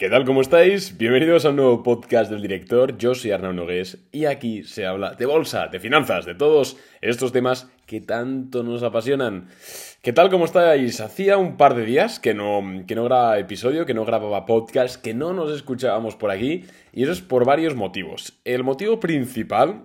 ¿Qué 0.00 0.08
tal? 0.08 0.24
¿Cómo 0.24 0.40
estáis? 0.40 0.96
Bienvenidos 0.96 1.44
a 1.44 1.50
un 1.50 1.56
nuevo 1.56 1.82
podcast 1.82 2.30
del 2.30 2.40
director. 2.40 2.96
Yo 2.96 3.14
soy 3.14 3.32
Arnaud 3.32 3.52
Nogués 3.52 3.98
y 4.12 4.24
aquí 4.24 4.62
se 4.62 4.86
habla 4.86 5.12
de 5.12 5.26
bolsa, 5.26 5.66
de 5.66 5.78
finanzas, 5.78 6.24
de 6.24 6.34
todos 6.34 6.78
estos 7.02 7.32
temas 7.32 7.68
que 7.84 8.00
tanto 8.00 8.62
nos 8.62 8.82
apasionan. 8.82 9.48
¿Qué 10.00 10.14
tal? 10.14 10.30
¿Cómo 10.30 10.46
estáis? 10.46 11.02
Hacía 11.02 11.36
un 11.36 11.58
par 11.58 11.74
de 11.74 11.84
días 11.84 12.18
que 12.18 12.32
no, 12.32 12.62
que 12.86 12.94
no 12.94 13.04
grababa 13.04 13.38
episodio, 13.38 13.84
que 13.84 13.92
no 13.92 14.06
grababa 14.06 14.46
podcast, 14.46 15.02
que 15.02 15.12
no 15.12 15.34
nos 15.34 15.52
escuchábamos 15.52 16.16
por 16.16 16.30
aquí 16.30 16.64
y 16.94 17.02
eso 17.02 17.12
es 17.12 17.20
por 17.20 17.44
varios 17.44 17.74
motivos. 17.74 18.40
El 18.46 18.64
motivo 18.64 19.00
principal 19.00 19.82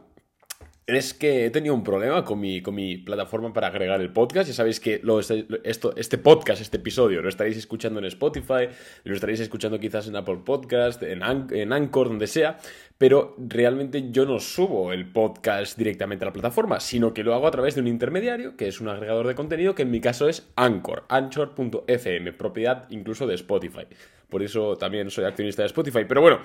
es 0.87 1.15
que 1.15 1.45
he 1.45 1.49
tenido 1.49 1.73
un 1.73 1.83
problema 1.83 2.23
con 2.23 2.39
mi, 2.39 2.61
con 2.61 2.75
mi 2.75 2.97
plataforma 2.97 3.51
para 3.53 3.67
agregar 3.67 4.01
el 4.01 4.13
podcast. 4.13 4.47
Ya 4.47 4.53
sabéis 4.53 4.79
que 4.79 4.99
lo, 5.01 5.19
este 5.19 6.17
podcast, 6.19 6.61
este 6.61 6.77
episodio, 6.77 7.21
lo 7.21 7.29
estaréis 7.29 7.57
escuchando 7.57 7.99
en 7.99 8.05
Spotify, 8.05 8.69
lo 9.03 9.15
estaréis 9.15 9.39
escuchando 9.39 9.79
quizás 9.79 10.07
en 10.07 10.15
Apple 10.15 10.41
Podcast, 10.45 11.01
en, 11.01 11.23
en 11.23 11.73
Anchor, 11.73 12.09
donde 12.09 12.27
sea, 12.27 12.59
pero 12.99 13.35
realmente 13.39 14.11
yo 14.11 14.25
no 14.25 14.39
subo 14.39 14.93
el 14.93 15.11
podcast 15.11 15.75
directamente 15.77 16.23
a 16.23 16.27
la 16.27 16.33
plataforma, 16.33 16.79
sino 16.79 17.13
que 17.13 17.23
lo 17.23 17.33
hago 17.33 17.47
a 17.47 17.51
través 17.51 17.73
de 17.73 17.81
un 17.81 17.87
intermediario, 17.87 18.55
que 18.55 18.67
es 18.67 18.79
un 18.79 18.87
agregador 18.87 19.27
de 19.27 19.33
contenido, 19.33 19.73
que 19.73 19.81
en 19.83 19.91
mi 19.91 20.01
caso 20.01 20.29
es 20.29 20.47
Anchor, 20.55 21.05
anchor.fm, 21.09 22.33
propiedad 22.33 22.87
incluso 22.91 23.25
de 23.25 23.33
Spotify 23.35 23.87
por 24.29 24.43
eso 24.43 24.75
también 24.75 25.09
soy 25.09 25.25
accionista 25.25 25.61
de 25.61 25.67
Spotify. 25.67 26.05
Pero 26.07 26.21
bueno, 26.21 26.39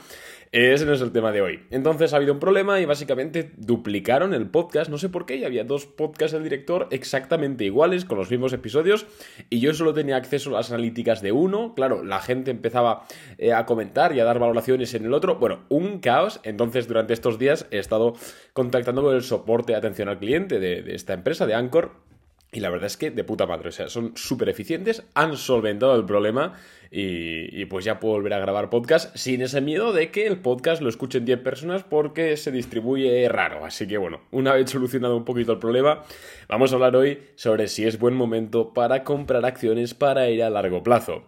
ese 0.53 0.85
no 0.87 0.93
es 0.93 1.01
el 1.01 1.13
tema 1.13 1.33
de 1.33 1.43
hoy. 1.43 1.65
Entonces 1.71 2.13
ha 2.13 2.17
habido 2.17 2.33
un 2.33 2.41
problema 2.41 2.81
y 2.81 2.85
básicamente 2.85 3.53
duplicaron 3.57 4.35
el 4.35 4.49
podcast, 4.49 4.91
no 4.91 4.99
sé 4.99 5.09
por 5.09 5.27
qué, 5.27 5.37
y 5.37 5.45
había 5.45 5.65
dos 5.65 5.87
podcasts 5.87 6.33
del 6.33 6.45
director 6.45 6.89
exactamente 6.91 7.65
iguales, 7.65 8.05
con 8.05 8.19
los 8.19 8.31
mismos 8.31 8.53
episodios, 8.53 9.07
y 9.49 9.61
yo 9.61 9.75
solo 9.75 9.95
tenía 9.95 10.17
acceso 10.17 10.51
a 10.51 10.55
las 10.55 10.71
analíticas 10.71 11.23
de 11.23 11.33
uno. 11.33 11.75
Claro, 11.75 12.05
la 12.05 12.21
gente 12.21 12.51
empezaba 12.51 13.05
eh, 13.39 13.53
a 13.53 13.67
comentar 13.67 14.15
y 14.15 14.21
a 14.21 14.25
dar 14.25 14.39
valoraciones 14.39 14.95
en 14.95 15.05
el 15.05 15.15
otro. 15.15 15.37
Bueno, 15.37 15.61
un 15.69 16.01
caos. 16.01 16.41
Entonces, 16.43 16.89
durante 16.89 17.13
estos 17.13 17.39
días 17.39 17.67
he 17.71 17.79
estado 17.79 18.15
contactando 18.53 19.03
con 19.03 19.15
el 19.15 19.23
soporte 19.23 19.73
de 19.73 19.79
atención 19.79 20.09
al 20.09 20.19
cliente 20.19 20.59
de, 20.59 20.83
de 20.83 20.95
esta 20.95 21.13
empresa, 21.13 21.47
de 21.47 21.55
Anchor 21.55 22.10
y 22.53 22.61
la 22.61 22.71
verdad 22.71 22.87
es 22.87 22.97
que 22.97 23.11
de 23.11 23.25
puta 23.25 23.47
madre, 23.47 23.69
o 23.69 23.73
sea, 23.73 23.89
son 23.89 24.13
súper 24.17 24.49
eficientes, 24.49 25.05
han 25.15 25.37
solventado 25.37 25.95
el 25.95 26.05
problema 26.05 26.59
y, 26.91 27.65
pues 27.67 27.85
ya 27.85 28.01
puedo 28.01 28.15
volver 28.15 28.35
a 28.35 28.41
grabar 28.41 28.69
podcast 28.69 29.15
sin 29.17 29.43
ese 29.43 29.61
miedo 29.61 29.93
de 29.93 30.11
que 30.11 30.27
el 30.27 30.39
podcast 30.39 30.83
lo 30.83 30.89
escuchen 30.89 31.25
10 31.25 31.39
personas 31.41 31.85
porque 31.85 32.37
se 32.37 32.51
distribuye 32.51 33.29
raro. 33.29 33.65
Así 33.65 33.87
que 33.87 33.99
bueno, 33.99 34.23
una 34.33 34.55
vez 34.55 34.69
solucionado 34.71 35.17
un 35.17 35.25
poquito 35.25 35.53
el 35.53 35.59
problema, 35.59 36.03
vamos 36.49 36.73
a 36.73 36.75
hablar 36.75 36.97
hoy 36.97 37.23
sobre 37.37 37.69
si 37.69 37.87
es 37.87 38.01
buen 38.01 38.15
momento 38.15 38.75
para 38.75 39.05
comprar 39.05 39.45
acciones 39.45 39.95
para 39.95 40.29
ir 40.31 40.43
a 40.43 40.51
largo 40.51 40.83
plazo. 40.83 41.23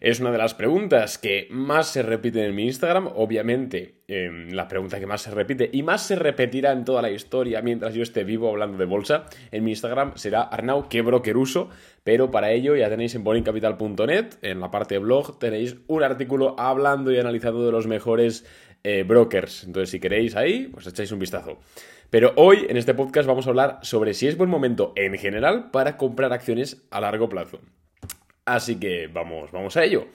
Es 0.00 0.20
una 0.20 0.30
de 0.30 0.38
las 0.38 0.54
preguntas 0.54 1.18
que 1.18 1.48
más 1.50 1.88
se 1.88 2.02
repiten 2.02 2.44
en 2.44 2.54
mi 2.54 2.64
Instagram. 2.64 3.08
Obviamente, 3.14 4.02
em, 4.06 4.50
la 4.50 4.68
pregunta 4.68 5.00
que 5.00 5.06
más 5.06 5.22
se 5.22 5.30
repite 5.30 5.68
y 5.72 5.82
más 5.82 6.06
se 6.06 6.16
repetirá 6.16 6.72
en 6.72 6.84
toda 6.84 7.02
la 7.02 7.10
historia 7.10 7.62
mientras 7.62 7.94
yo 7.94 8.02
esté 8.02 8.24
vivo 8.24 8.48
hablando 8.48 8.78
de 8.78 8.84
bolsa 8.84 9.26
en 9.50 9.64
mi 9.64 9.72
Instagram 9.72 10.12
será 10.16 10.42
Arnau, 10.42 10.88
qué 10.88 11.02
broker 11.02 11.36
uso. 11.36 11.70
Pero 12.04 12.30
para 12.30 12.52
ello 12.52 12.76
ya 12.76 12.88
tenéis 12.88 13.14
en 13.14 13.24
boringcapital.net, 13.24 14.34
en 14.42 14.60
la 14.60 14.70
parte 14.70 14.94
de 14.94 15.00
blog, 15.00 15.38
tenéis 15.38 15.76
un 15.88 16.02
artículo 16.02 16.54
hablando 16.58 17.12
y 17.12 17.18
analizando 17.18 17.64
de 17.66 17.72
los 17.72 17.86
mejores 17.86 18.46
eh, 18.84 19.02
brokers. 19.02 19.64
Entonces, 19.64 19.90
si 19.90 20.00
queréis 20.00 20.36
ahí, 20.36 20.68
pues 20.68 20.86
echáis 20.86 21.12
un 21.12 21.18
vistazo. 21.18 21.58
Pero 22.10 22.32
hoy 22.36 22.66
en 22.68 22.76
este 22.76 22.94
podcast 22.94 23.28
vamos 23.28 23.46
a 23.46 23.50
hablar 23.50 23.78
sobre 23.82 24.14
si 24.14 24.28
es 24.28 24.36
buen 24.36 24.48
momento 24.48 24.92
en 24.96 25.18
general 25.18 25.70
para 25.70 25.96
comprar 25.96 26.32
acciones 26.32 26.86
a 26.90 27.00
largo 27.00 27.28
plazo. 27.28 27.60
Así 28.48 28.80
que 28.80 29.08
vamos, 29.08 29.52
vamos 29.52 29.76
a 29.76 29.84
ello. 29.84 30.08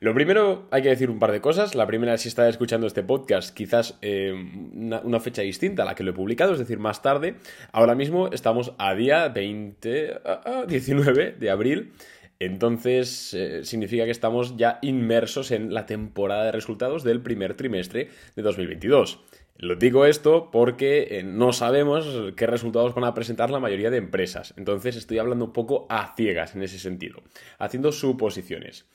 Lo 0.00 0.12
primero, 0.12 0.68
hay 0.70 0.82
que 0.82 0.90
decir 0.90 1.08
un 1.08 1.18
par 1.18 1.32
de 1.32 1.40
cosas. 1.40 1.74
La 1.74 1.86
primera, 1.86 2.18
si 2.18 2.28
estás 2.28 2.50
escuchando 2.50 2.86
este 2.86 3.02
podcast, 3.02 3.54
quizás 3.54 3.96
eh, 4.02 4.32
una, 4.32 5.20
fecha 5.20 5.42
distinta 5.42 5.84
a 5.84 5.86
la 5.86 5.94
que 5.94 6.02
lo 6.02 6.10
he 6.10 6.14
publicado, 6.14 6.52
es 6.52 6.58
decir, 6.58 6.78
más 6.78 7.00
tarde. 7.00 7.36
Ahora 7.72 7.94
mismo 7.94 8.28
estamos 8.32 8.74
a 8.78 8.94
día 8.94 9.28
20, 9.28 10.20
19 10.68 11.36
de 11.38 11.50
abril. 11.50 11.92
Entonces, 12.38 13.32
eh, 13.32 13.64
significa 13.64 14.04
que 14.04 14.10
estamos 14.10 14.56
ya 14.56 14.78
inmersos 14.82 15.50
en 15.50 15.72
la 15.72 15.86
temporada 15.86 16.44
de 16.44 16.52
resultados 16.52 17.02
del 17.04 17.22
primer 17.22 17.54
trimestre 17.54 18.10
de 18.34 18.42
2022. 18.42 19.20
Lo 19.58 19.76
digo 19.76 20.04
esto 20.04 20.50
porque 20.50 21.18
eh, 21.18 21.22
no 21.22 21.52
sabemos 21.52 22.06
qué 22.36 22.46
resultados 22.46 22.94
van 22.94 23.04
a 23.04 23.14
presentar 23.14 23.50
la 23.50 23.60
mayoría 23.60 23.90
de 23.90 23.96
empresas. 23.96 24.52
Entonces 24.56 24.96
estoy 24.96 25.18
hablando 25.18 25.46
un 25.46 25.52
poco 25.52 25.86
a 25.88 26.14
ciegas 26.14 26.54
en 26.54 26.62
ese 26.62 26.78
sentido, 26.78 27.22
haciendo 27.58 27.92
suposiciones. 27.92 28.86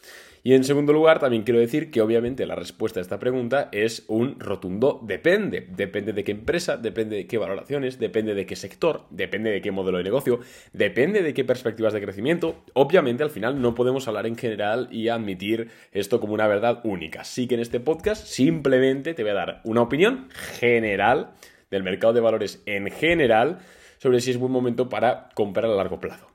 Y 0.44 0.56
en 0.56 0.64
segundo 0.64 0.92
lugar, 0.92 1.20
también 1.20 1.44
quiero 1.44 1.60
decir 1.60 1.92
que 1.92 2.02
obviamente 2.02 2.48
la 2.48 2.56
respuesta 2.56 3.00
a 3.00 3.04
esta 3.04 3.20
pregunta 3.20 3.70
es 3.72 4.06
un 4.08 4.40
rotundo 4.40 5.00
depende. 5.04 5.68
Depende 5.70 6.14
de 6.14 6.24
qué 6.24 6.32
empresa, 6.32 6.78
depende 6.78 7.16
de 7.16 7.28
qué 7.28 7.38
valoraciones, 7.38 8.00
depende 8.00 8.34
de 8.34 8.48
qué 8.48 8.56
sector, 8.56 9.06
depende 9.12 9.52
de 9.52 9.62
qué 9.62 9.72
modelo 9.72 10.00
de 10.00 10.04
negocio, 10.04 10.40
depende 10.74 11.22
de 11.22 11.36
qué 11.36 11.44
perspectivas 11.44 11.94
de 11.94 12.02
crecimiento. 12.02 12.64
Obviamente 12.74 13.22
al 13.22 13.30
final 13.30 13.62
no 13.62 13.76
podemos 13.76 14.08
hablar 14.08 14.26
en 14.26 14.36
general 14.36 14.88
y 14.92 15.10
admitir 15.10 15.70
esto 15.92 16.20
como 16.20 16.34
una 16.34 16.48
verdad 16.48 16.82
única. 16.86 17.22
Así 17.22 17.48
que 17.48 17.54
en 17.54 17.62
este 17.62 17.80
podcast 17.80 18.26
simplemente 18.26 19.14
te 19.14 19.22
voy 19.22 19.32
a 19.32 19.36
dar 19.36 19.62
una 19.64 19.84
opinión 19.84 20.28
del 20.60 21.84
mercado 21.84 22.14
de 22.14 22.22
valores 22.22 22.62
en 22.66 22.92
general 22.92 23.60
sobre 23.98 24.20
si 24.20 24.32
es 24.32 24.38
buen 24.38 24.52
momento 24.52 24.90
para 24.90 25.30
comprar 25.36 25.66
a 25.66 25.76
largo 25.76 26.00
plazo. 26.00 26.28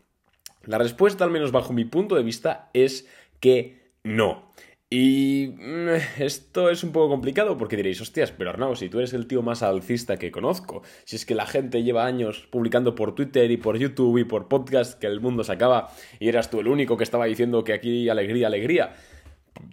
La 0.65 0.78
respuesta, 0.78 1.25
al 1.25 1.31
menos 1.31 1.53
bajo 1.53 1.72
mi 1.72 1.84
punto 1.84 2.16
de 2.16 2.22
vista, 2.22 2.71
es 2.72 3.09
que 3.41 3.93
no. 4.03 4.53
Y 4.88 5.54
mm, 5.59 5.88
esto 6.21 6.71
es 6.71 6.84
un 6.84 6.93
poco 6.93 7.09
complicado 7.09 7.59
porque 7.59 7.77
diréis, 7.77 8.00
hostias, 8.00 8.31
pero 8.31 8.50
Arnau, 8.50 8.77
si 8.77 8.88
tú 8.88 8.99
eres 8.99 9.12
el 9.15 9.27
tío 9.27 9.43
más 9.43 9.65
alcista 9.65 10.16
que 10.16 10.31
conozco, 10.31 10.83
si 11.04 11.16
es 11.16 11.27
que 11.27 11.34
la 11.34 11.47
gente 11.47 11.83
lleva 11.83 12.06
años 12.06 12.47
publicando 12.50 12.94
por 12.94 13.15
Twitter 13.15 13.50
y 13.50 13.56
por 13.56 13.78
YouTube 13.78 14.19
y 14.19 14.25
por 14.25 14.47
podcast 14.47 14.98
que 15.00 15.09
el 15.09 15.21
mundo 15.21 15.43
se 15.43 15.53
acaba 15.53 15.88
y 16.21 16.28
eras 16.28 16.50
tú 16.50 16.60
el 16.60 16.69
único 16.69 16.97
que 16.97 17.04
estaba 17.04 17.27
diciendo 17.27 17.65
que 17.65 17.72
aquí 17.72 18.09
alegría, 18.09 18.47
alegría. 18.47 18.94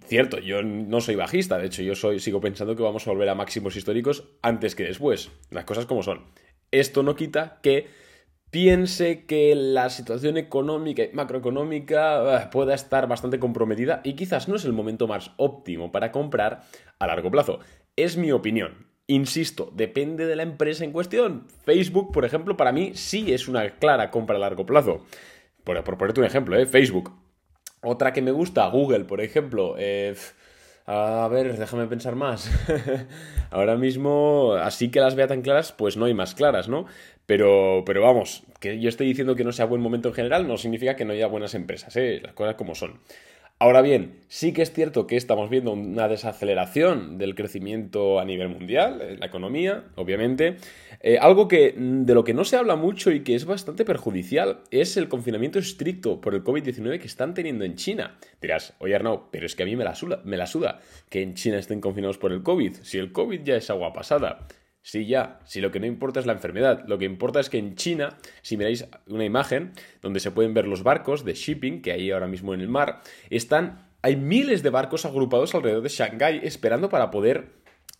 Cierto, 0.06 0.38
yo 0.38 0.62
no 0.62 1.00
soy 1.00 1.14
bajista, 1.14 1.58
de 1.58 1.66
hecho 1.66 1.82
yo 1.82 1.94
soy, 1.94 2.20
sigo 2.20 2.40
pensando 2.40 2.76
que 2.76 2.82
vamos 2.82 3.06
a 3.06 3.10
volver 3.10 3.28
a 3.28 3.34
máximos 3.34 3.76
históricos 3.76 4.24
antes 4.42 4.74
que 4.74 4.84
después, 4.84 5.30
las 5.50 5.64
cosas 5.64 5.86
como 5.86 6.02
son. 6.02 6.22
Esto 6.70 7.02
no 7.02 7.16
quita 7.16 7.58
que 7.62 7.86
piense 8.50 9.24
que 9.24 9.54
la 9.54 9.90
situación 9.90 10.36
económica 10.36 11.02
y 11.02 11.12
macroeconómica 11.12 12.36
ah, 12.36 12.50
pueda 12.50 12.74
estar 12.74 13.08
bastante 13.08 13.40
comprometida 13.40 14.00
y 14.04 14.14
quizás 14.14 14.48
no 14.48 14.56
es 14.56 14.64
el 14.64 14.72
momento 14.72 15.08
más 15.08 15.32
óptimo 15.38 15.90
para 15.90 16.12
comprar 16.12 16.62
a 16.98 17.06
largo 17.06 17.30
plazo. 17.30 17.58
Es 17.96 18.16
mi 18.16 18.30
opinión. 18.30 18.86
Insisto, 19.06 19.70
depende 19.74 20.26
de 20.26 20.36
la 20.36 20.44
empresa 20.44 20.84
en 20.84 20.92
cuestión. 20.92 21.46
Facebook, 21.64 22.12
por 22.12 22.24
ejemplo, 22.24 22.56
para 22.56 22.72
mí 22.72 22.92
sí 22.94 23.32
es 23.32 23.48
una 23.48 23.68
clara 23.70 24.10
compra 24.10 24.36
a 24.36 24.38
largo 24.38 24.64
plazo. 24.64 25.04
Por, 25.64 25.82
ponerte 25.82 26.20
un 26.20 26.26
ejemplo, 26.26 26.56
¿eh? 26.56 26.66
Facebook. 26.66 27.12
Otra 27.84 28.12
que 28.12 28.22
me 28.22 28.32
gusta, 28.32 28.66
Google, 28.68 29.04
por 29.04 29.20
ejemplo. 29.20 29.76
Eh, 29.78 30.14
a 30.86 31.28
ver, 31.30 31.56
déjame 31.56 31.86
pensar 31.86 32.14
más. 32.14 32.50
Ahora 33.50 33.76
mismo, 33.76 34.54
así 34.60 34.90
que 34.90 35.00
las 35.00 35.14
vea 35.14 35.26
tan 35.26 35.42
claras, 35.42 35.72
pues 35.72 35.96
no 35.96 36.06
hay 36.06 36.14
más 36.14 36.34
claras, 36.34 36.68
¿no? 36.68 36.86
Pero, 37.26 37.84
pero 37.86 38.02
vamos, 38.02 38.42
que 38.60 38.80
yo 38.80 38.88
estoy 38.88 39.06
diciendo 39.06 39.34
que 39.34 39.44
no 39.44 39.52
sea 39.52 39.64
buen 39.64 39.80
momento 39.80 40.08
en 40.08 40.14
general 40.14 40.46
no 40.46 40.58
significa 40.58 40.94
que 40.94 41.06
no 41.06 41.12
haya 41.14 41.26
buenas 41.26 41.54
empresas, 41.54 41.96
¿eh? 41.96 42.20
las 42.22 42.34
cosas 42.34 42.56
como 42.56 42.74
son. 42.74 43.00
Ahora 43.60 43.82
bien, 43.82 44.16
sí 44.26 44.52
que 44.52 44.62
es 44.62 44.72
cierto 44.72 45.06
que 45.06 45.16
estamos 45.16 45.48
viendo 45.48 45.72
una 45.72 46.08
desaceleración 46.08 47.18
del 47.18 47.36
crecimiento 47.36 48.18
a 48.18 48.24
nivel 48.24 48.48
mundial, 48.48 49.00
en 49.00 49.20
la 49.20 49.26
economía, 49.26 49.84
obviamente. 49.94 50.56
Eh, 51.00 51.18
algo 51.18 51.46
que 51.46 51.72
de 51.76 52.14
lo 52.14 52.24
que 52.24 52.34
no 52.34 52.44
se 52.44 52.56
habla 52.56 52.74
mucho 52.74 53.12
y 53.12 53.20
que 53.20 53.36
es 53.36 53.44
bastante 53.44 53.84
perjudicial 53.84 54.62
es 54.72 54.96
el 54.96 55.08
confinamiento 55.08 55.60
estricto 55.60 56.20
por 56.20 56.34
el 56.34 56.42
COVID-19 56.42 56.98
que 56.98 57.06
están 57.06 57.32
teniendo 57.32 57.64
en 57.64 57.76
China. 57.76 58.18
Dirás, 58.42 58.74
oye 58.80 58.96
Arnaud, 58.96 59.28
pero 59.30 59.46
es 59.46 59.54
que 59.54 59.62
a 59.62 59.66
mí 59.66 59.76
me 59.76 59.84
la, 59.84 59.94
suda, 59.94 60.20
me 60.24 60.36
la 60.36 60.48
suda 60.48 60.80
que 61.08 61.22
en 61.22 61.34
China 61.34 61.58
estén 61.58 61.80
confinados 61.80 62.18
por 62.18 62.32
el 62.32 62.42
COVID. 62.42 62.74
Si 62.82 62.98
el 62.98 63.12
COVID 63.12 63.42
ya 63.44 63.54
es 63.54 63.70
agua 63.70 63.92
pasada. 63.92 64.48
Sí, 64.86 65.06
ya. 65.06 65.40
Si 65.46 65.62
lo 65.62 65.70
que 65.70 65.80
no 65.80 65.86
importa 65.86 66.20
es 66.20 66.26
la 66.26 66.34
enfermedad. 66.34 66.84
Lo 66.86 66.98
que 66.98 67.06
importa 67.06 67.40
es 67.40 67.48
que 67.48 67.56
en 67.56 67.74
China, 67.74 68.18
si 68.42 68.58
miráis 68.58 68.84
una 69.06 69.24
imagen 69.24 69.72
donde 70.02 70.20
se 70.20 70.30
pueden 70.30 70.52
ver 70.52 70.68
los 70.68 70.82
barcos 70.82 71.24
de 71.24 71.32
shipping 71.32 71.80
que 71.80 71.92
hay 71.92 72.10
ahora 72.10 72.26
mismo 72.26 72.52
en 72.52 72.60
el 72.60 72.68
mar, 72.68 73.00
están. 73.30 73.88
Hay 74.02 74.16
miles 74.16 74.62
de 74.62 74.68
barcos 74.68 75.06
agrupados 75.06 75.54
alrededor 75.54 75.82
de 75.82 75.88
Shanghái 75.88 76.40
esperando 76.42 76.90
para 76.90 77.10
poder 77.10 77.46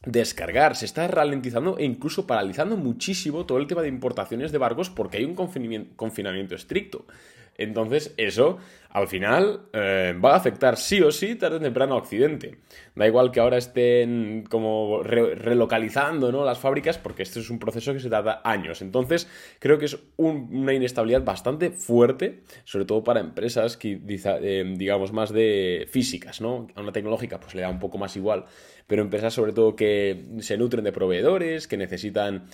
descargar. 0.04 0.76
Se 0.76 0.84
está 0.84 1.08
ralentizando 1.08 1.78
e 1.78 1.84
incluso 1.84 2.26
paralizando 2.26 2.76
muchísimo 2.76 3.46
todo 3.46 3.56
el 3.56 3.66
tema 3.66 3.80
de 3.80 3.88
importaciones 3.88 4.52
de 4.52 4.58
barcos 4.58 4.90
porque 4.90 5.16
hay 5.16 5.24
un 5.24 5.34
confinamiento 5.34 6.54
estricto. 6.54 7.06
Entonces, 7.56 8.14
eso 8.16 8.58
al 8.94 9.08
final 9.08 9.62
eh, 9.72 10.14
va 10.24 10.34
a 10.34 10.36
afectar 10.36 10.76
sí 10.76 11.02
o 11.02 11.10
sí 11.10 11.34
tarde 11.34 11.56
o 11.56 11.60
temprano 11.60 11.94
a 11.94 11.98
Occidente. 11.98 12.58
Da 12.94 13.08
igual 13.08 13.32
que 13.32 13.40
ahora 13.40 13.58
estén 13.58 14.44
como 14.48 15.02
relocalizando 15.02 16.30
¿no? 16.30 16.44
las 16.44 16.60
fábricas, 16.60 16.96
porque 16.96 17.24
esto 17.24 17.40
es 17.40 17.50
un 17.50 17.58
proceso 17.58 17.92
que 17.92 17.98
se 17.98 18.08
tarda 18.08 18.40
años. 18.44 18.82
Entonces, 18.82 19.28
creo 19.58 19.78
que 19.78 19.86
es 19.86 19.98
una 20.16 20.74
inestabilidad 20.74 21.24
bastante 21.24 21.70
fuerte, 21.70 22.42
sobre 22.62 22.84
todo 22.84 23.02
para 23.02 23.18
empresas 23.18 23.76
que, 23.76 24.00
eh, 24.06 24.74
digamos, 24.76 25.12
más 25.12 25.32
de 25.32 25.88
físicas, 25.90 26.40
¿no? 26.40 26.68
A 26.76 26.80
una 26.80 26.92
tecnológica 26.92 27.40
pues 27.40 27.56
le 27.56 27.62
da 27.62 27.70
un 27.70 27.80
poco 27.80 27.98
más 27.98 28.16
igual, 28.16 28.44
pero 28.86 29.02
empresas 29.02 29.34
sobre 29.34 29.52
todo 29.52 29.74
que 29.74 30.24
se 30.38 30.56
nutren 30.56 30.84
de 30.84 30.92
proveedores, 30.92 31.66
que 31.66 31.76
necesitan 31.76 32.46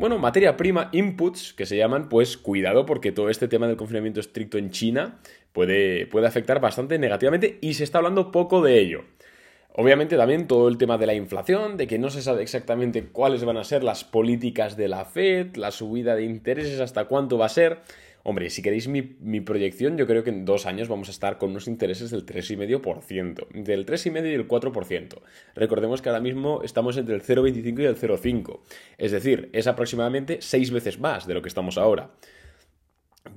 bueno, 0.00 0.16
materia 0.16 0.56
prima, 0.56 0.88
inputs, 0.92 1.52
que 1.52 1.66
se 1.66 1.76
llaman, 1.76 2.08
pues 2.08 2.38
cuidado 2.38 2.86
porque 2.86 3.12
todo 3.12 3.28
este 3.28 3.48
tema 3.48 3.66
del 3.66 3.76
confinamiento 3.76 4.18
estricto 4.18 4.56
en 4.56 4.70
China 4.70 5.18
puede, 5.52 6.06
puede 6.06 6.26
afectar 6.26 6.58
bastante 6.58 6.98
negativamente 6.98 7.58
y 7.60 7.74
se 7.74 7.84
está 7.84 7.98
hablando 7.98 8.32
poco 8.32 8.62
de 8.62 8.80
ello. 8.80 9.04
Obviamente 9.74 10.16
también 10.16 10.46
todo 10.46 10.68
el 10.68 10.78
tema 10.78 10.96
de 10.96 11.06
la 11.06 11.12
inflación, 11.12 11.76
de 11.76 11.86
que 11.86 11.98
no 11.98 12.08
se 12.08 12.22
sabe 12.22 12.42
exactamente 12.42 13.08
cuáles 13.08 13.44
van 13.44 13.58
a 13.58 13.64
ser 13.64 13.84
las 13.84 14.02
políticas 14.02 14.74
de 14.78 14.88
la 14.88 15.04
Fed, 15.04 15.56
la 15.56 15.70
subida 15.70 16.16
de 16.16 16.24
intereses, 16.24 16.80
hasta 16.80 17.04
cuánto 17.04 17.36
va 17.36 17.44
a 17.44 17.50
ser. 17.50 17.80
Hombre, 18.22 18.50
si 18.50 18.60
queréis 18.60 18.86
mi, 18.86 19.40
proyección, 19.40 19.96
yo 19.96 20.06
creo 20.06 20.22
que 20.22 20.30
en 20.30 20.44
dos 20.44 20.66
años 20.66 20.88
vamos 20.88 21.08
a 21.08 21.10
estar 21.10 21.38
con 21.38 21.50
unos 21.50 21.66
intereses 21.68 22.10
del 22.10 22.26
3,5%, 22.26 23.48
del 23.48 23.86
3,5% 23.86 24.30
y 24.30 24.34
el 24.34 24.46
4%. 24.46 25.20
Recordemos 25.54 26.02
que 26.02 26.10
ahora 26.10 26.20
mismo 26.20 26.62
estamos 26.62 26.96
entre 26.98 27.14
el 27.14 27.22
0,25 27.22 27.80
y 27.80 27.84
el 27.84 27.96
0,5%. 27.96 28.60
Es 28.98 29.12
decir, 29.12 29.48
es 29.52 29.66
aproximadamente 29.66 30.38
seis 30.40 30.70
veces 30.70 31.00
más 31.00 31.26
de 31.26 31.34
lo 31.34 31.42
que 31.42 31.48
estamos 31.48 31.78
ahora. 31.78 32.10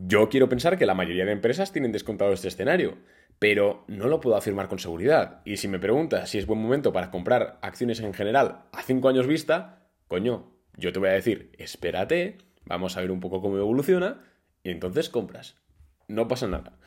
Yo 0.06 0.30
quiero 0.30 0.50
pensar 0.50 0.78
que 0.78 0.86
la 0.86 0.94
mayoría 0.94 1.26
de 1.26 1.32
empresas 1.32 1.72
tienen 1.72 1.92
descontado 1.92 2.34
este 2.34 2.50
escenario, 2.50 2.98
pero 3.40 3.86
no 3.88 4.08
lo 4.08 4.20
puedo 4.20 4.36
afirmar 4.36 4.68
con 4.68 4.80
seguridad. 4.80 5.42
Y 5.46 5.58
si 5.58 5.68
me 5.68 5.80
preguntas 5.80 6.30
si 6.30 6.40
es 6.40 6.46
buen 6.46 6.62
momento 6.62 6.92
para 6.92 7.12
comprar 7.12 7.58
acciones 7.62 8.02
en 8.02 8.14
general 8.14 8.64
a 8.74 8.82
cinco 8.82 9.08
años 9.08 9.28
vista, 9.28 9.88
coño, 10.08 10.52
yo 10.76 10.92
te 10.92 11.00
voy 11.00 11.10
a 11.10 11.14
decir, 11.14 11.52
espérate, 11.58 12.38
vamos 12.66 12.98
a 12.98 13.02
ver 13.02 13.12
un 13.12 13.20
poco 13.20 13.42
cómo 13.42 13.58
evoluciona 13.58 14.22
y 14.64 14.72
entonces 14.72 15.10
compras. 15.10 15.56
No 16.08 16.28
pasa 16.28 16.48
nada. 16.48 16.78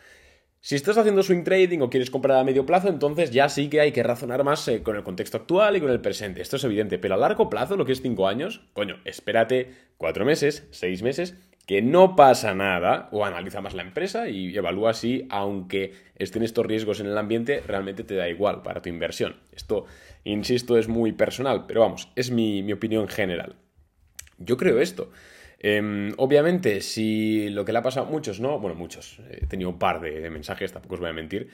Si 0.61 0.75
estás 0.75 0.99
haciendo 0.99 1.23
swing 1.23 1.44
trading 1.44 1.78
o 1.81 1.90
quieres 1.90 2.11
comprar 2.11 2.38
a 2.38 2.44
medio 2.44 2.67
plazo, 2.67 2.88
entonces 2.88 3.31
ya 3.31 3.49
sí 3.49 3.69
que 3.69 3.81
hay 3.81 3.93
que 3.93 4.02
razonar 4.02 4.43
más 4.43 4.67
eh, 4.67 4.82
con 4.82 4.96
el 4.96 5.05
contexto 5.05 5.37
actual 5.37 5.76
y 5.76 5.81
con 5.81 5.90
el 5.90 6.00
presente. 6.00 6.43
Esto 6.43 6.56
es 6.56 6.64
evidente, 6.64 6.99
pero 6.99 7.14
a 7.14 7.19
largo 7.19 7.49
plazo, 7.49 7.76
lo 7.76 7.84
que 7.84 7.93
es 7.93 8.02
5 8.02 8.26
años, 8.26 8.62
coño, 8.73 8.99
espérate 9.05 9.70
4 9.96 10.25
meses, 10.25 10.67
6 10.73 11.02
meses, 11.02 11.37
que 11.67 11.82
no 11.82 12.17
pasa 12.17 12.55
nada, 12.55 13.08
o 13.12 13.25
analiza 13.25 13.61
más 13.61 13.75
la 13.75 13.82
empresa 13.82 14.28
y 14.28 14.56
evalúa 14.56 14.93
si, 14.94 15.26
aunque 15.31 15.93
estén 16.17 16.43
estos 16.43 16.67
riesgos 16.67 16.99
en 16.99 17.06
el 17.06 17.19
ambiente, 17.19 17.62
realmente 17.64 18.02
te 18.02 18.17
da 18.17 18.28
igual 18.28 18.62
para 18.62 18.82
tu 18.82 18.88
inversión. 18.88 19.37
Esto, 19.52 19.87
insisto, 20.25 20.78
es 20.78 20.88
muy 20.88 21.12
personal, 21.12 21.67
pero 21.69 21.82
vamos, 21.82 22.08
es 22.17 22.32
mi, 22.32 22.64
mi 22.64 22.73
opinión 22.73 23.06
general. 23.06 23.55
Yo 24.38 24.56
creo 24.56 24.81
esto. 24.81 25.11
Em, 25.58 26.12
obviamente, 26.19 26.81
si 26.81 27.49
lo 27.50 27.64
que 27.64 27.73
le 27.73 27.79
ha 27.79 27.82
pasado 27.82 28.06
a 28.06 28.11
muchos, 28.11 28.41
¿no? 28.41 28.58
Bueno, 28.58 28.76
muchos. 28.76 29.20
He 29.31 29.47
tenido 29.47 29.70
un 29.70 29.79
par 29.79 30.00
de, 30.00 30.29
mensajes, 30.31 30.73
tampoco 30.73 30.94
os 30.94 31.00
voy 31.00 31.11
a 31.11 31.12
mentir. 31.12 31.49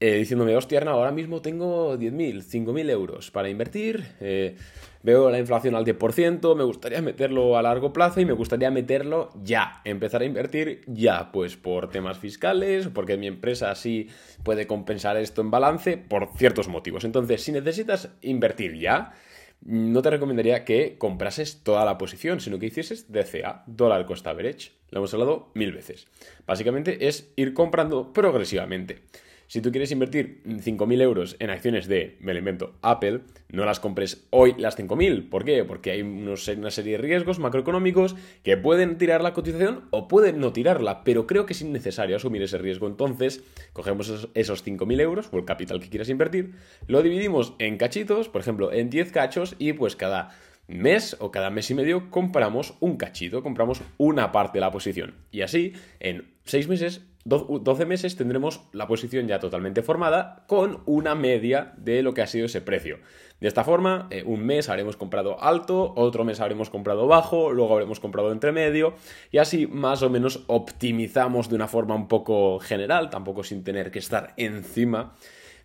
Eh, 0.00 0.14
diciéndome, 0.14 0.54
hostia, 0.56 0.78
Arnau, 0.78 0.94
ahora 0.94 1.10
mismo 1.10 1.42
tengo 1.42 1.98
10.000, 1.98 2.44
5.000 2.44 2.88
euros 2.88 3.32
para 3.32 3.48
invertir. 3.48 4.04
Eh, 4.20 4.54
veo 5.02 5.28
la 5.28 5.40
inflación 5.40 5.74
al 5.74 5.84
10%, 5.84 6.54
me 6.54 6.62
gustaría 6.62 7.02
meterlo 7.02 7.58
a 7.58 7.62
largo 7.62 7.92
plazo 7.92 8.20
y 8.20 8.24
me 8.24 8.32
gustaría 8.32 8.70
meterlo 8.70 9.30
ya. 9.42 9.82
Empezar 9.84 10.22
a 10.22 10.24
invertir 10.24 10.82
ya, 10.86 11.32
pues 11.32 11.56
por 11.56 11.90
temas 11.90 12.16
fiscales, 12.16 12.86
porque 12.86 13.16
mi 13.16 13.26
empresa 13.26 13.74
sí 13.74 14.08
puede 14.44 14.68
compensar 14.68 15.16
esto 15.16 15.40
en 15.40 15.50
balance, 15.50 15.96
por 15.96 16.28
ciertos 16.36 16.68
motivos. 16.68 17.04
Entonces, 17.04 17.42
si 17.42 17.50
necesitas 17.50 18.10
invertir 18.22 18.78
ya, 18.78 19.14
no 19.60 20.02
te 20.02 20.10
recomendaría 20.10 20.64
que 20.64 20.96
comprases 20.98 21.62
toda 21.62 21.84
la 21.84 21.98
posición, 21.98 22.40
sino 22.40 22.58
que 22.58 22.66
hicieses 22.66 23.10
DCA, 23.12 23.64
Dollar 23.66 24.06
Cost 24.06 24.26
Average. 24.26 24.72
Lo 24.90 24.98
hemos 24.98 25.12
hablado 25.12 25.50
mil 25.54 25.72
veces. 25.72 26.06
Básicamente 26.46 27.08
es 27.08 27.32
ir 27.36 27.54
comprando 27.54 28.12
progresivamente. 28.12 29.00
Si 29.48 29.62
tú 29.62 29.70
quieres 29.70 29.90
invertir 29.92 30.42
5.000 30.44 31.00
euros 31.00 31.36
en 31.38 31.48
acciones 31.48 31.88
de, 31.88 32.18
me 32.20 32.34
lo 32.34 32.38
invento, 32.38 32.74
Apple, 32.82 33.20
no 33.48 33.64
las 33.64 33.80
compres 33.80 34.26
hoy 34.28 34.54
las 34.58 34.78
5.000. 34.78 35.30
¿Por 35.30 35.46
qué? 35.46 35.64
Porque 35.64 35.90
hay 35.90 36.02
una 36.02 36.36
serie 36.36 36.92
de 36.92 36.98
riesgos 36.98 37.38
macroeconómicos 37.38 38.14
que 38.42 38.58
pueden 38.58 38.98
tirar 38.98 39.22
la 39.22 39.32
cotización 39.32 39.88
o 39.88 40.06
pueden 40.06 40.38
no 40.38 40.52
tirarla, 40.52 41.02
pero 41.02 41.26
creo 41.26 41.46
que 41.46 41.54
es 41.54 41.62
innecesario 41.62 42.16
asumir 42.16 42.42
ese 42.42 42.58
riesgo. 42.58 42.88
Entonces, 42.88 43.42
cogemos 43.72 44.28
esos, 44.34 44.66
5.000 44.66 45.00
euros 45.00 45.30
o 45.32 45.38
el 45.38 45.46
capital 45.46 45.80
que 45.80 45.88
quieras 45.88 46.10
invertir, 46.10 46.52
lo 46.86 47.02
dividimos 47.02 47.54
en 47.58 47.78
cachitos, 47.78 48.28
por 48.28 48.42
ejemplo, 48.42 48.70
en 48.70 48.90
10 48.90 49.12
cachos 49.12 49.56
y 49.58 49.72
pues 49.72 49.96
cada 49.96 50.36
mes 50.66 51.16
o 51.20 51.30
cada 51.30 51.48
mes 51.48 51.70
y 51.70 51.74
medio 51.74 52.10
compramos 52.10 52.74
un 52.80 52.98
cachito, 52.98 53.42
compramos 53.42 53.80
una 53.96 54.30
parte 54.30 54.58
de 54.58 54.60
la 54.60 54.70
posición. 54.70 55.14
Y 55.30 55.40
así, 55.40 55.72
en 56.00 56.34
6 56.44 56.68
meses 56.68 57.07
12 57.24 57.84
meses 57.84 58.16
tendremos 58.16 58.62
la 58.72 58.86
posición 58.86 59.26
ya 59.26 59.38
totalmente 59.38 59.82
formada 59.82 60.44
con 60.46 60.82
una 60.86 61.14
media 61.14 61.72
de 61.76 62.02
lo 62.02 62.14
que 62.14 62.22
ha 62.22 62.26
sido 62.26 62.46
ese 62.46 62.60
precio. 62.60 62.98
De 63.40 63.48
esta 63.48 63.64
forma, 63.64 64.08
eh, 64.10 64.22
un 64.24 64.44
mes 64.44 64.68
habremos 64.68 64.96
comprado 64.96 65.42
alto, 65.42 65.92
otro 65.96 66.24
mes 66.24 66.40
habremos 66.40 66.70
comprado 66.70 67.06
bajo, 67.06 67.52
luego 67.52 67.74
habremos 67.74 68.00
comprado 68.00 68.32
entre 68.32 68.52
medio 68.52 68.94
y 69.30 69.38
así 69.38 69.66
más 69.66 70.02
o 70.02 70.10
menos 70.10 70.44
optimizamos 70.46 71.48
de 71.48 71.54
una 71.54 71.68
forma 71.68 71.94
un 71.94 72.08
poco 72.08 72.58
general, 72.60 73.10
tampoco 73.10 73.44
sin 73.44 73.62
tener 73.62 73.90
que 73.90 73.98
estar 73.98 74.32
encima 74.36 75.14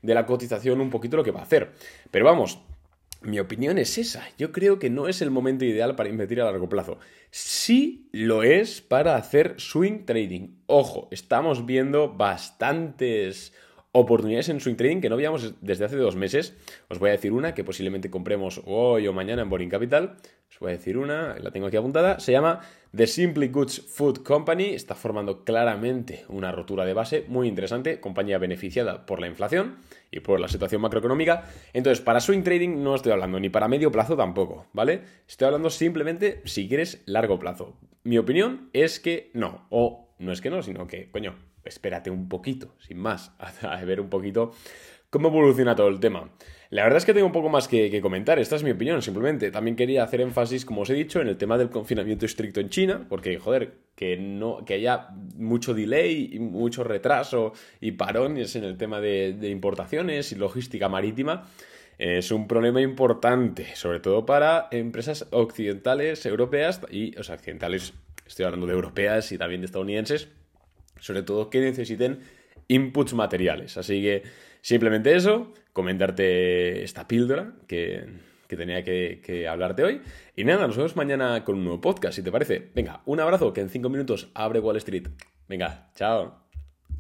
de 0.02 0.14
la 0.14 0.26
cotización 0.26 0.82
un 0.82 0.90
poquito 0.90 1.18
lo 1.18 1.24
que 1.24 1.32
va 1.32 1.40
a 1.40 1.44
hacer. 1.44 1.72
Pero 2.12 2.26
vamos, 2.26 2.60
mi 3.24 3.40
opinión 3.40 3.78
es 3.78 3.98
esa. 3.98 4.24
Yo 4.38 4.52
creo 4.52 4.80
que 4.80 4.90
no 4.90 5.08
es 5.08 5.22
el 5.22 5.32
momento 5.32 5.66
ideal 5.66 5.96
para 5.96 6.10
invertir 6.10 6.42
a 6.42 6.46
largo 6.46 6.70
plazo. 6.70 7.00
Sí 7.32 8.10
lo 8.12 8.44
es 8.44 8.82
para 8.82 9.16
hacer 9.16 9.56
swing 9.58 10.06
trading. 10.06 10.58
Ojo, 10.68 11.08
estamos 11.12 11.66
viendo 11.66 12.14
bastantes 12.14 13.54
oportunidades 13.94 14.50
en 14.50 14.60
swing 14.60 14.76
trading 14.76 15.02
que 15.02 15.10
no 15.10 15.16
veíamos 15.16 15.54
desde 15.62 15.86
hace 15.86 15.96
dos 15.96 16.16
meses. 16.16 16.58
Os 16.90 17.00
voy 17.00 17.10
a 17.10 17.14
decir 17.14 17.32
una 17.32 17.54
que 17.54 17.64
posiblemente 17.64 18.10
compremos 18.10 18.62
hoy 18.66 19.08
o 19.08 19.14
mañana 19.14 19.44
en 19.44 19.50
Boring 19.50 19.70
Capital. 19.70 20.18
Os 20.50 20.60
voy 20.60 20.72
a 20.72 20.78
decir 20.78 20.98
una, 20.98 21.38
la 21.40 21.52
tengo 21.52 21.68
aquí 21.68 21.78
apuntada. 21.78 22.20
Se 22.20 22.32
llama 22.32 22.62
The 22.96 23.06
Simply 23.06 23.50
Goods 23.50 23.86
Food 23.88 24.24
Company. 24.24 24.74
Está 24.74 24.96
formando 24.96 25.44
claramente 25.44 26.26
una 26.28 26.52
rotura 26.52 26.86
de 26.86 26.94
base 26.94 27.26
muy 27.28 27.48
interesante. 27.48 28.00
Compañía 28.00 28.40
beneficiada 28.40 29.06
por 29.06 29.22
la 29.22 29.28
inflación 29.28 29.78
y 30.10 30.22
por 30.22 30.40
la 30.40 30.48
situación 30.48 30.82
macroeconómica. 30.82 31.48
Entonces, 31.72 32.04
para 32.04 32.20
swing 32.20 32.42
trading 32.42 32.84
no 32.84 32.96
estoy 32.96 33.12
hablando 33.12 33.40
ni 33.40 33.50
para 33.50 33.68
medio 33.68 33.92
plazo 33.92 34.18
tampoco, 34.18 34.66
¿vale? 34.74 35.02
Estoy 35.28 35.46
hablando 35.46 35.70
simplemente 35.70 36.42
si 36.46 36.68
quieres 36.68 37.04
largo 37.06 37.38
plazo. 37.38 37.78
Mi 38.04 38.18
opinión 38.18 38.70
es 38.74 39.00
que 39.00 39.30
no. 39.36 39.68
O 39.70 40.16
no 40.18 40.32
es 40.32 40.42
que 40.42 40.50
no, 40.50 40.64
sino 40.64 40.88
que, 40.88 41.12
coño, 41.12 41.36
espérate 41.66 42.10
un 42.10 42.30
poquito, 42.30 42.76
sin 42.80 42.98
más, 42.98 43.32
a, 43.62 43.84
ver 43.86 44.02
un 44.02 44.10
poquito 44.10 44.52
cómo 45.10 45.28
evoluciona 45.30 45.76
todo 45.76 45.90
el 45.90 46.00
tema. 46.00 46.30
La 46.70 46.84
verdad 46.84 46.98
es 46.98 47.06
que 47.06 47.14
tengo 47.14 47.28
un 47.28 47.32
poco 47.32 47.50
más 47.50 47.68
que, 47.68 48.02
comentar, 48.02 48.40
esta 48.40 48.56
es 48.56 48.64
mi 48.64 48.72
opinión, 48.72 49.02
simplemente. 49.04 49.52
También 49.52 49.76
quería 49.76 50.04
hacer 50.04 50.22
énfasis, 50.22 50.66
como 50.66 50.82
os 50.82 50.90
he 50.90 50.96
dicho, 50.96 51.22
en 51.22 51.28
el 51.28 51.38
tema 51.38 51.56
del 51.56 51.70
confinamiento 51.70 52.26
estricto 52.26 52.60
en 52.60 52.70
China, 52.70 53.06
porque, 53.08 53.38
joder, 53.38 53.76
que, 53.96 54.18
no, 54.18 54.66
que 54.66 54.74
haya 54.74 55.10
mucho 55.36 55.76
delay 55.76 56.32
y 56.34 56.40
mucho 56.40 56.84
retraso 56.84 57.54
y 57.80 57.92
parones 57.92 58.56
en 58.56 58.64
el 58.64 58.76
tema 58.76 59.00
de, 59.00 59.34
de 59.34 59.50
importaciones 59.50 60.32
y 60.32 60.36
logística 60.36 60.90
marítima 60.90 61.46
es 61.98 62.32
un 62.32 62.48
problema 62.48 62.82
importante, 62.82 63.76
sobre 63.76 64.00
todo 64.00 64.26
para 64.26 64.68
empresas 64.72 65.28
occidentales, 65.32 66.26
europeas 66.26 66.82
y, 66.90 67.18
o 67.18 67.24
sea, 67.24 67.36
occidentales, 67.36 67.94
estoy 68.26 68.46
hablando 68.46 68.68
de 68.68 68.74
europeas 68.74 69.32
y 69.32 69.38
también 69.38 69.62
de 69.62 69.66
estadounidenses, 69.66 70.30
sobre 71.04 71.22
todo 71.22 71.50
que 71.50 71.60
necesiten 71.60 72.20
inputs 72.70 73.14
materiales. 73.14 73.78
Así 73.78 74.02
que 74.02 74.24
simplemente 74.62 75.14
eso, 75.16 75.52
comentarte 75.74 76.84
esta 76.84 77.08
píldora 77.08 77.56
que, 77.68 78.06
tenía 78.48 78.84
que, 78.84 79.20
que, 79.22 79.48
hablarte 79.48 79.84
hoy. 79.84 80.02
Y 80.36 80.46
nada, 80.46 80.66
nos 80.66 80.78
vemos 80.78 80.96
mañana 80.96 81.44
con 81.44 81.56
un 81.56 81.66
nuevo 81.66 81.82
podcast, 81.82 82.16
si 82.16 82.24
te 82.24 82.32
parece. 82.32 82.72
Venga, 82.74 83.02
un 83.06 83.20
abrazo, 83.20 83.52
que 83.52 83.62
en 83.62 83.70
cinco 83.70 83.90
minutos 83.90 84.30
abre 84.34 84.60
Wall 84.60 84.78
Street. 84.78 85.10
Venga, 85.50 85.92
chao. 85.96 86.43